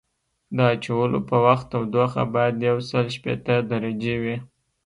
د 0.55 0.57
اچولو 0.73 1.19
په 1.29 1.35
وخت 1.45 1.65
تودوخه 1.71 2.23
باید 2.35 2.65
یوسل 2.69 3.05
شپیته 3.15 3.55
درجې 3.71 4.15
وي 4.23 4.37